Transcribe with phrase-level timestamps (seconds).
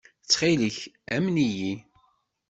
[0.23, 0.77] Ttxil-k,
[1.15, 1.73] amen-iyi.